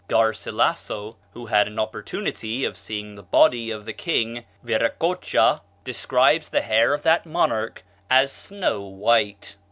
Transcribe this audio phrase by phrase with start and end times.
[0.09, 6.61] Garcilasso, who had an opportunity of seeing the body of the king, Viracocha, describes the
[6.61, 9.57] hair of that monarch as snow white.